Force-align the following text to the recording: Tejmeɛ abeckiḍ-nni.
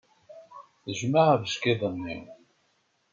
Tejmeɛ 0.83 1.25
abeckiḍ-nni. 1.33 2.17